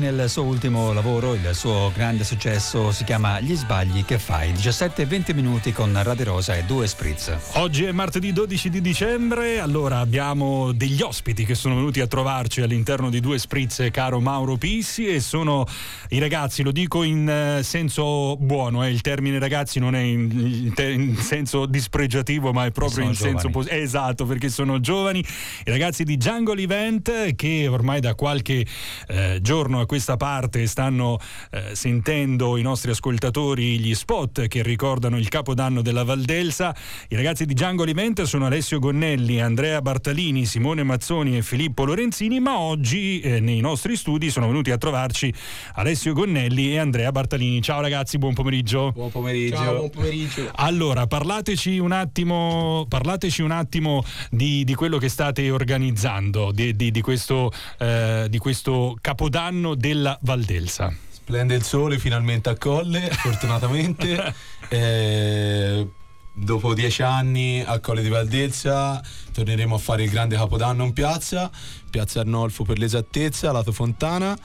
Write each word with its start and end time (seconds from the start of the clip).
Nel 0.00 0.30
suo 0.30 0.44
ultimo 0.44 0.92
lavoro, 0.92 1.34
il 1.34 1.50
suo 1.54 1.90
grande 1.92 2.22
successo 2.22 2.92
si 2.92 3.02
chiama 3.02 3.40
Gli 3.40 3.56
sbagli 3.56 4.04
che 4.04 4.16
fai, 4.20 4.52
17-20 4.52 5.34
minuti 5.34 5.72
con 5.72 5.92
Radio 6.00 6.24
Rosa 6.26 6.54
e 6.54 6.62
due 6.62 6.86
spritz. 6.86 7.36
Oggi 7.54 7.82
è 7.82 7.90
martedì 7.90 8.32
12 8.32 8.70
di 8.70 8.80
dicembre, 8.80 9.58
allora 9.58 9.98
abbiamo 9.98 10.70
degli 10.70 11.02
ospiti 11.02 11.44
che 11.44 11.56
sono 11.56 11.74
venuti 11.74 12.00
a 12.00 12.06
trovarci 12.06 12.60
all'interno 12.60 13.10
di 13.10 13.18
due 13.18 13.40
spritz, 13.40 13.88
caro 13.90 14.20
Mauro 14.20 14.54
Pissi, 14.54 15.08
e 15.08 15.18
sono 15.18 15.66
i 16.10 16.20
ragazzi, 16.20 16.62
lo 16.62 16.70
dico 16.70 17.02
in 17.02 17.28
eh, 17.28 17.64
senso 17.64 18.36
buono, 18.36 18.84
eh, 18.84 18.90
il 18.90 19.00
termine 19.00 19.40
ragazzi 19.40 19.80
non 19.80 19.96
è 19.96 20.00
in, 20.00 20.74
in 20.76 21.16
senso 21.16 21.66
dispregiativo, 21.66 22.52
ma 22.52 22.66
è 22.66 22.70
proprio 22.70 23.02
in 23.04 23.14
giovani. 23.14 23.32
senso 23.32 23.50
positivo. 23.50 23.82
Esatto, 23.82 24.26
perché 24.26 24.48
sono 24.48 24.78
giovani, 24.78 25.18
i 25.18 25.70
ragazzi 25.72 26.04
di 26.04 26.16
Jungle 26.16 26.62
Event 26.62 27.34
che 27.34 27.66
ormai 27.66 27.98
da 27.98 28.14
qualche 28.14 28.64
eh, 29.08 29.40
giorno 29.42 29.86
questa 29.88 30.18
parte 30.18 30.66
stanno 30.66 31.18
eh, 31.50 31.74
sentendo 31.74 32.58
i 32.58 32.62
nostri 32.62 32.90
ascoltatori 32.90 33.80
gli 33.80 33.94
spot 33.94 34.46
che 34.46 34.62
ricordano 34.62 35.16
il 35.16 35.28
capodanno 35.28 35.80
della 35.80 36.04
Valdelsa. 36.04 36.76
I 37.08 37.16
ragazzi 37.16 37.46
di 37.46 37.54
Django 37.54 37.84
Alimenta 37.84 38.26
sono 38.26 38.44
Alessio 38.44 38.78
Gonnelli, 38.78 39.40
Andrea 39.40 39.80
Bartalini, 39.80 40.44
Simone 40.44 40.82
Mazzoni 40.82 41.38
e 41.38 41.42
Filippo 41.42 41.86
Lorenzini, 41.86 42.38
ma 42.38 42.58
oggi 42.58 43.20
eh, 43.20 43.40
nei 43.40 43.60
nostri 43.60 43.96
studi 43.96 44.30
sono 44.30 44.46
venuti 44.46 44.70
a 44.70 44.76
trovarci 44.76 45.32
Alessio 45.76 46.12
Gonnelli 46.12 46.72
e 46.72 46.78
Andrea 46.78 47.10
Bartalini. 47.10 47.62
Ciao 47.62 47.80
ragazzi, 47.80 48.18
buon 48.18 48.34
pomeriggio. 48.34 48.92
Buon 48.92 49.10
pomeriggio. 49.10 49.56
Ciao, 49.56 49.76
buon 49.76 49.90
pomeriggio. 49.90 50.50
Allora, 50.56 51.06
parlateci 51.06 51.78
un 51.78 51.92
attimo, 51.92 52.84
parlateci 52.86 53.40
un 53.40 53.52
attimo 53.52 54.04
di, 54.30 54.64
di 54.64 54.74
quello 54.74 54.98
che 54.98 55.08
state 55.08 55.50
organizzando, 55.50 56.52
di, 56.52 56.76
di, 56.76 56.90
di 56.90 57.00
questo, 57.00 57.50
eh, 57.78 58.26
di 58.28 58.36
questo 58.36 58.96
capodanno 59.00 59.76
della 59.78 60.18
Valdelsa. 60.22 60.92
Splende 61.08 61.54
il 61.54 61.62
sole 61.62 61.98
finalmente 61.98 62.48
a 62.48 62.56
Colle, 62.56 63.08
fortunatamente. 63.14 64.34
eh, 64.68 65.86
dopo 66.32 66.74
dieci 66.74 67.02
anni 67.02 67.62
a 67.64 67.78
Colle 67.78 68.02
di 68.02 68.08
Valdelsa 68.08 69.00
torneremo 69.32 69.76
a 69.76 69.78
fare 69.78 70.02
il 70.02 70.10
grande 70.10 70.36
capodanno 70.36 70.84
in 70.84 70.92
piazza, 70.92 71.48
piazza 71.90 72.20
Arnolfo 72.20 72.64
per 72.64 72.78
l'esattezza, 72.78 73.52
lato 73.52 73.70
Fontana. 73.70 74.36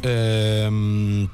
Eh, 0.00 1.28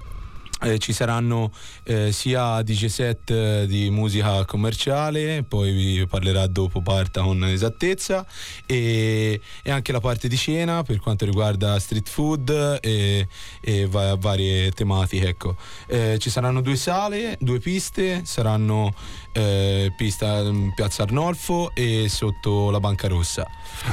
eh, 0.62 0.78
ci 0.78 0.94
saranno 0.94 1.52
eh, 1.84 2.12
sia 2.12 2.62
DJ 2.62 2.86
set 2.86 3.30
eh, 3.30 3.66
di 3.66 3.90
musica 3.90 4.44
commerciale, 4.46 5.44
poi 5.46 5.72
vi 5.72 6.06
parlerà 6.06 6.46
dopo 6.46 6.80
Parta 6.80 7.20
con 7.20 7.44
esattezza, 7.44 8.24
e, 8.64 9.38
e, 9.62 9.70
anche 9.70 9.92
la 9.92 10.00
parte 10.00 10.28
di 10.28 10.36
cena 10.36 10.82
per 10.82 10.98
quanto 10.98 11.26
riguarda 11.26 11.78
street 11.78 12.08
food 12.08 12.78
e, 12.80 13.28
e 13.60 13.86
va- 13.86 14.16
varie 14.16 14.70
tematiche. 14.70 15.28
Ecco. 15.28 15.56
Eh, 15.88 16.16
ci 16.18 16.30
saranno 16.30 16.62
due 16.62 16.76
sale, 16.76 17.36
due 17.38 17.58
piste, 17.58 18.22
saranno 18.24 18.94
eh, 19.32 19.92
pista 19.94 20.38
in 20.38 20.72
Piazza 20.74 21.02
Arnolfo 21.02 21.70
e 21.74 22.06
sotto 22.08 22.70
la 22.70 22.80
Banca 22.80 23.08
Rossa. 23.08 23.46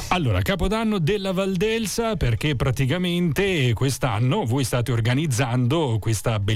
Allora, 0.10 0.42
Capodanno 0.42 1.00
della 1.00 1.34
Valdelsa 1.34 2.16
perché 2.16 2.56
praticamente 2.56 3.74
quest'anno 3.74 4.46
voi 4.46 4.64
state 4.64 4.94
organizzando 4.94 5.98
questa 6.00 6.40
bellissima 6.40 6.52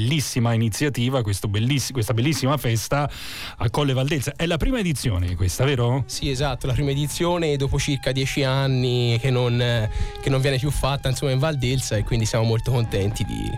iniziativa, 0.53 1.21
belliss- 1.47 1.91
questa 1.91 2.13
bellissima 2.13 2.57
festa 2.57 3.09
a 3.57 3.69
Colle 3.69 3.93
Valdelsa. 3.93 4.33
È 4.35 4.45
la 4.45 4.57
prima 4.57 4.79
edizione 4.79 5.35
questa, 5.35 5.63
vero? 5.65 6.03
Sì, 6.07 6.29
esatto, 6.29 6.67
la 6.67 6.73
prima 6.73 6.91
edizione 6.91 7.55
dopo 7.57 7.79
circa 7.79 8.11
dieci 8.11 8.43
anni 8.43 9.17
che 9.19 9.31
non, 9.31 9.89
che 10.21 10.29
non 10.29 10.41
viene 10.41 10.57
più 10.57 10.71
fatta 10.71 11.09
insomma, 11.09 11.31
in 11.31 11.39
Valdelsa 11.39 11.95
e 11.95 12.03
quindi 12.03 12.25
siamo 12.25 12.45
molto 12.45 12.71
contenti 12.71 13.23
di 13.23 13.49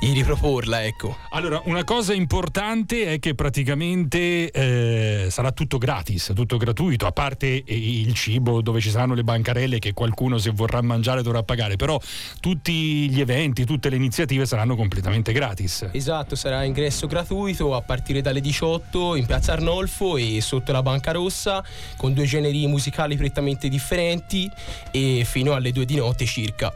riproporla, 0.00 0.84
ecco. 0.84 1.16
Allora, 1.30 1.60
una 1.64 1.84
cosa 1.84 2.12
importante 2.12 3.12
è 3.12 3.18
che 3.18 3.34
praticamente 3.34 4.50
eh, 4.50 5.28
sarà 5.30 5.52
tutto 5.52 5.78
gratis, 5.78 6.32
tutto 6.34 6.56
gratuito, 6.56 7.06
a 7.06 7.12
parte 7.12 7.62
il 7.64 8.12
cibo 8.14 8.60
dove 8.60 8.80
ci 8.80 8.90
saranno 8.90 9.14
le 9.14 9.24
bancarelle 9.24 9.78
che 9.78 9.92
qualcuno 9.92 10.38
se 10.38 10.50
vorrà 10.50 10.80
mangiare 10.82 11.22
dovrà 11.22 11.42
pagare, 11.42 11.76
però 11.76 11.98
tutti 12.40 13.08
gli 13.08 13.20
eventi, 13.20 13.64
tutte 13.64 13.88
le 13.88 13.96
iniziative 13.96 14.46
saranno 14.46 14.76
completamente 14.76 15.32
gratis. 15.32 15.88
Esatto, 15.92 16.36
sarà 16.36 16.64
ingresso 16.64 17.06
gratuito 17.06 17.74
a 17.74 17.80
partire 17.82 18.20
dalle 18.20 18.40
18 18.40 19.16
in 19.16 19.26
Piazza 19.26 19.52
Arnolfo 19.52 20.16
e 20.16 20.40
sotto 20.40 20.72
la 20.72 20.82
Banca 20.82 21.12
Rossa 21.12 21.64
con 21.96 22.12
due 22.12 22.24
generi 22.24 22.66
musicali 22.66 23.16
prettamente 23.16 23.68
differenti 23.68 24.50
e 24.90 25.24
fino 25.24 25.52
alle 25.52 25.72
2 25.72 25.84
di 25.84 25.96
notte 25.96 26.24
circa. 26.26 26.72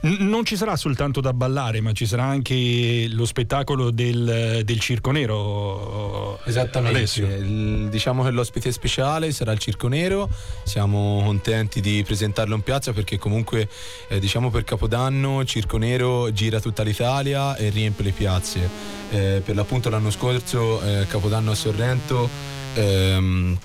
Non 0.00 0.44
ci 0.44 0.56
sarà 0.56 0.76
soltanto 0.76 1.20
da 1.20 1.32
ballare, 1.32 1.80
ma 1.80 1.92
ci 1.92 2.06
sarà 2.06 2.24
anche 2.24 3.08
lo 3.10 3.24
spettacolo 3.24 3.90
del, 3.90 4.62
del 4.64 4.80
Circo 4.80 5.10
Nero. 5.10 6.38
Esattamente. 6.44 7.20
Il, 7.20 7.88
diciamo 7.90 8.22
che 8.22 8.30
l'ospite 8.30 8.70
speciale 8.70 9.32
sarà 9.32 9.52
il 9.52 9.58
Circo 9.58 9.88
Nero. 9.88 10.28
Siamo 10.62 11.22
contenti 11.24 11.80
di 11.80 12.02
presentarlo 12.04 12.54
in 12.54 12.62
piazza 12.62 12.92
perché 12.92 13.18
comunque 13.18 13.68
eh, 14.08 14.20
diciamo 14.20 14.50
per 14.50 14.64
Capodanno 14.64 15.40
il 15.40 15.46
Circo 15.46 15.78
Nero 15.78 16.32
gira 16.32 16.60
tutta 16.60 16.82
l'Italia 16.82 17.56
e 17.56 17.70
riempie 17.70 18.04
le 18.04 18.12
piazze. 18.12 18.68
Eh, 19.10 19.42
per 19.44 19.54
l'appunto 19.54 19.88
l'anno 19.88 20.10
scorso 20.10 20.80
eh, 20.82 21.06
Capodanno 21.08 21.52
a 21.52 21.54
Sorrento 21.54 22.28
ehm, 22.74 23.58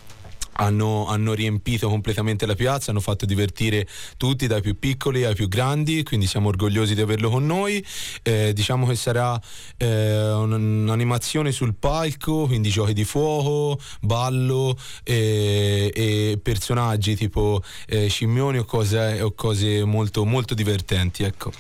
hanno, 0.54 1.08
hanno, 1.08 1.34
riempito 1.34 1.90
completamente 1.90 2.46
la 2.46 2.56
piazza, 2.56 2.92
hanno 2.92 3.00
fatto 3.00 3.26
divertire 3.26 3.88
tutti, 4.18 4.48
dai 4.48 4.62
più 4.62 4.78
piccoli 4.78 5.24
ai 5.24 5.36
più 5.36 5.48
grandi, 5.48 6.04
quindi 6.04 6.28
siamo 6.28 6.50
orgogliosi 6.50 6.96
di 6.96 7.02
averlo 7.02 7.30
con 7.30 7.46
noi. 7.46 7.84
Eh, 8.22 8.54
diciamo 8.54 8.86
che 8.88 8.96
sarà 8.96 9.40
eh, 9.78 10.32
un'animazione 10.32 11.52
sul 11.52 11.76
palco, 11.76 12.46
quindi 12.46 12.70
giochi 12.70 12.94
di 12.94 13.04
fuoco, 13.04 13.80
ballo 14.02 14.78
eh, 15.04 15.92
e 15.94 16.40
personaggi 16.42 17.16
tipo 17.16 17.62
eh, 17.88 18.08
scimmioni 18.08 18.58
o 18.58 18.66
cose, 18.66 19.22
o 19.22 19.34
cose 19.34 19.84
molto, 19.84 20.26
molto, 20.26 20.54
divertenti. 20.54 21.24
Ecco. 21.24 21.52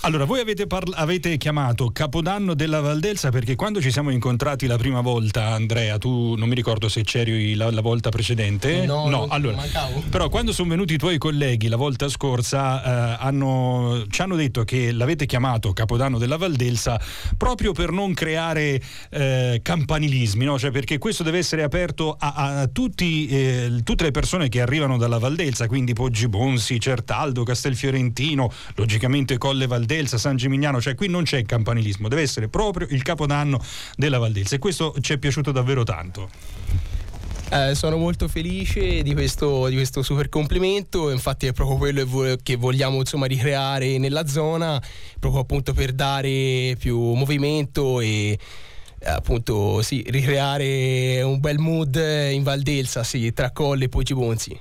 Allora, 0.00 0.24
voi 0.24 0.40
avete, 0.40 0.66
parla- 0.66 0.96
avete 0.96 1.36
chiamato 1.36 1.90
Capodanno 1.90 2.54
della 2.54 2.80
Valdelsa 2.80 3.30
perché 3.30 3.56
quando 3.56 3.80
ci 3.80 3.90
siamo 3.90 4.10
incontrati 4.10 4.66
la 4.66 4.76
prima 4.76 5.00
volta, 5.00 5.48
Andrea, 5.48 5.98
tu 5.98 6.34
non 6.36 6.48
mi 6.48 6.54
ricordo 6.54 6.88
se 6.88 7.02
c'eri 7.02 7.54
la, 7.54 7.70
la 7.70 7.80
volta 7.80 8.10
precedente, 8.10 8.37
precedente? 8.38 8.86
No, 8.86 9.08
no 9.08 9.26
allora, 9.28 9.62
però 10.08 10.28
quando 10.28 10.52
sono 10.52 10.68
venuti 10.68 10.94
i 10.94 10.98
tuoi 10.98 11.18
colleghi 11.18 11.68
la 11.68 11.76
volta 11.76 12.08
scorsa 12.08 13.16
eh, 13.16 13.16
hanno, 13.20 14.04
ci 14.08 14.22
hanno 14.22 14.36
detto 14.36 14.64
che 14.64 14.92
l'avete 14.92 15.26
chiamato 15.26 15.72
Capodanno 15.72 16.18
della 16.18 16.36
Valdelsa 16.36 17.00
proprio 17.36 17.72
per 17.72 17.90
non 17.90 18.14
creare 18.14 18.80
eh, 19.10 19.60
campanilismi, 19.62 20.44
no? 20.44 20.58
cioè 20.58 20.70
perché 20.70 20.98
questo 20.98 21.22
deve 21.22 21.38
essere 21.38 21.62
aperto 21.62 22.14
a, 22.18 22.60
a 22.60 22.66
tutti, 22.68 23.26
eh, 23.26 23.80
tutte 23.82 24.04
le 24.04 24.10
persone 24.10 24.48
che 24.48 24.60
arrivano 24.60 24.96
dalla 24.96 25.18
Valdelsa, 25.18 25.66
quindi 25.66 25.92
Poggi 25.92 26.28
Bonsi, 26.28 26.78
Certaldo, 26.78 27.42
Castelfiorentino, 27.42 28.50
logicamente 28.76 29.38
Colle 29.38 29.66
Valdelsa, 29.66 30.18
San 30.18 30.36
Gimignano, 30.36 30.80
cioè 30.80 30.94
qui 30.94 31.08
non 31.08 31.24
c'è 31.24 31.44
campanilismo, 31.44 32.08
deve 32.08 32.22
essere 32.22 32.48
proprio 32.48 32.86
il 32.90 33.02
Capodanno 33.02 33.60
della 33.96 34.18
Valdelsa 34.18 34.56
e 34.56 34.58
questo 34.58 34.94
ci 35.00 35.14
è 35.14 35.18
piaciuto 35.18 35.50
davvero 35.50 35.82
tanto. 35.82 36.28
Eh, 37.50 37.74
sono 37.74 37.96
molto 37.96 38.28
felice 38.28 39.02
di 39.02 39.14
questo, 39.14 39.68
di 39.68 39.74
questo, 39.74 40.02
super 40.02 40.28
complimento, 40.28 41.10
infatti 41.10 41.46
è 41.46 41.52
proprio 41.52 41.78
quello 41.78 42.36
che 42.42 42.56
vogliamo 42.56 42.98
insomma, 42.98 43.24
ricreare 43.24 43.96
nella 43.96 44.26
zona, 44.26 44.80
proprio 45.18 45.40
appunto 45.40 45.72
per 45.72 45.92
dare 45.92 46.76
più 46.78 46.98
movimento 47.14 48.00
e 48.00 48.38
appunto 49.04 49.80
sì, 49.80 50.04
ricreare 50.08 51.22
un 51.22 51.40
bel 51.40 51.58
mood 51.58 51.94
in 52.30 52.42
Valdelsa, 52.42 53.02
sì, 53.02 53.32
tra 53.32 53.50
Colle 53.50 53.84
e 53.84 53.88
Pogibonzi. 53.88 54.60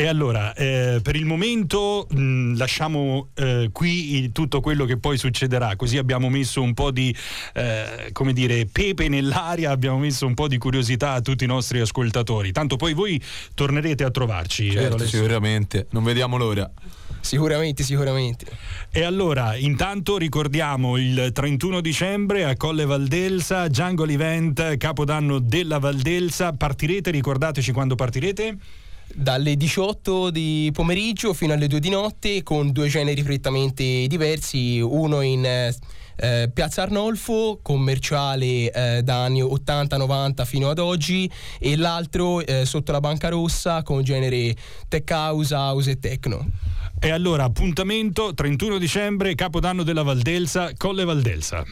E 0.00 0.06
allora, 0.06 0.54
eh, 0.54 1.00
per 1.02 1.14
il 1.14 1.26
momento 1.26 2.06
mh, 2.08 2.56
lasciamo 2.56 3.28
eh, 3.34 3.68
qui 3.70 4.32
tutto 4.32 4.62
quello 4.62 4.86
che 4.86 4.96
poi 4.96 5.18
succederà, 5.18 5.76
così 5.76 5.98
abbiamo 5.98 6.30
messo 6.30 6.62
un 6.62 6.72
po' 6.72 6.90
di, 6.90 7.14
eh, 7.52 8.08
come 8.12 8.32
dire, 8.32 8.64
pepe 8.64 9.08
nell'aria, 9.08 9.70
abbiamo 9.70 9.98
messo 9.98 10.24
un 10.24 10.32
po' 10.32 10.48
di 10.48 10.56
curiosità 10.56 11.12
a 11.12 11.20
tutti 11.20 11.44
i 11.44 11.46
nostri 11.46 11.80
ascoltatori. 11.80 12.50
Tanto 12.50 12.76
poi 12.76 12.94
voi 12.94 13.22
tornerete 13.52 14.02
a 14.02 14.10
trovarci. 14.10 14.70
Certo, 14.70 15.06
sicuramente, 15.06 15.86
non 15.90 16.02
vediamo 16.02 16.38
l'ora. 16.38 16.70
Sicuramente, 17.20 17.82
sicuramente. 17.82 18.46
E 18.90 19.02
allora, 19.02 19.54
intanto 19.54 20.16
ricordiamo 20.16 20.96
il 20.96 21.28
31 21.30 21.82
dicembre 21.82 22.44
a 22.44 22.56
Colle 22.56 22.86
Valdelsa, 22.86 23.68
Jungle 23.68 24.14
Event, 24.14 24.78
Capodanno 24.78 25.40
della 25.40 25.78
Valdelsa. 25.78 26.54
Partirete, 26.54 27.10
ricordateci 27.10 27.70
quando 27.72 27.96
partirete? 27.96 28.56
Dalle 29.14 29.56
18 29.56 30.30
di 30.30 30.70
pomeriggio 30.72 31.32
fino 31.32 31.52
alle 31.52 31.66
2 31.66 31.80
di 31.80 31.88
notte 31.88 32.42
con 32.42 32.72
due 32.72 32.88
generi 32.88 33.22
prettamente 33.22 34.06
diversi, 34.06 34.80
uno 34.80 35.20
in 35.20 35.44
eh, 35.44 35.74
eh, 36.16 36.50
Piazza 36.52 36.82
Arnolfo, 36.82 37.60
commerciale 37.62 38.70
eh, 38.70 39.02
da 39.02 39.24
anni 39.24 39.42
80-90 39.42 40.44
fino 40.44 40.68
ad 40.68 40.78
oggi 40.78 41.30
e 41.58 41.76
l'altro 41.76 42.44
eh, 42.44 42.64
sotto 42.64 42.92
la 42.92 43.00
Banca 43.00 43.28
Rossa 43.28 43.82
con 43.82 44.02
genere 44.02 44.54
tech 44.88 45.10
house, 45.10 45.54
house 45.54 45.90
e 45.90 45.98
techno. 45.98 46.46
E 47.00 47.10
allora 47.10 47.44
appuntamento 47.44 48.34
31 48.34 48.76
dicembre, 48.76 49.34
Capodanno 49.34 49.82
della 49.82 50.02
Valdelsa, 50.02 50.72
Colle 50.76 51.04
Valdelsa. 51.04 51.64